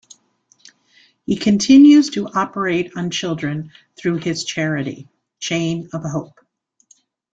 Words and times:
He 1.27 1.35
continues 1.35 2.09
to 2.09 2.27
operate 2.27 2.93
on 2.97 3.11
children 3.11 3.71
through 3.95 4.15
his 4.17 4.43
charity, 4.43 5.07
Chain 5.39 5.89
of 5.93 6.01
Hope. 6.01 6.33